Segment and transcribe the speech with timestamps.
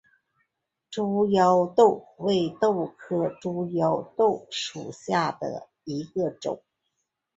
[0.89, 6.63] 猪腰豆为豆科猪腰豆属下的一个种。